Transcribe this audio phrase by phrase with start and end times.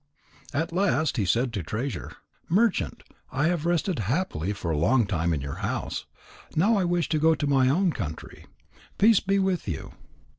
[0.51, 2.13] At last he said to Treasure:
[2.49, 6.07] "Merchant, I have rested happily for a long time in your house.
[6.55, 8.47] Now I wish to go to my own country.
[8.97, 9.91] Peace be with you!"